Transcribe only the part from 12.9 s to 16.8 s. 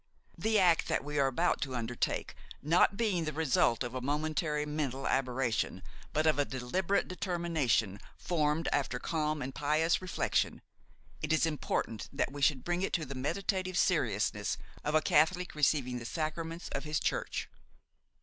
the meditative seriousness of a Catholic receiving the sacraments